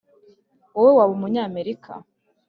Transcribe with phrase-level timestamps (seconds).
[0.75, 1.91] wowe waba umunyamerika?